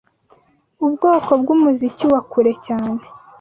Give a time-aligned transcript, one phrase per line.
[0.85, 3.01] Ubwoko bwumuziki wa kure cyane